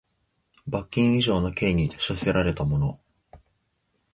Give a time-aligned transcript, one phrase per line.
[0.67, 2.99] 罰金以上の刑に処せられた者